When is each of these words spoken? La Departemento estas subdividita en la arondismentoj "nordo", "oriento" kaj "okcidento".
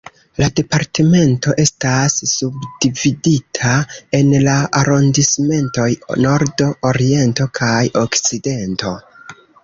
La 0.41 0.45
Departemento 0.59 1.51
estas 1.63 2.13
subdividita 2.29 3.73
en 4.19 4.31
la 4.47 4.55
arondismentoj 4.79 5.85
"nordo", 6.27 6.71
"oriento" 6.93 7.47
kaj 7.59 7.75
"okcidento". 8.01 8.95